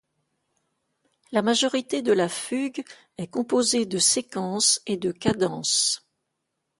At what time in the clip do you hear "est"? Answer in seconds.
3.19-3.27